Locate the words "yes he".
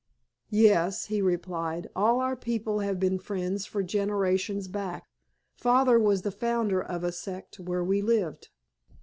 0.49-1.21